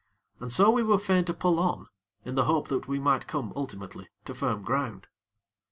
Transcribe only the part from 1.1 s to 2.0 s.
to pull on,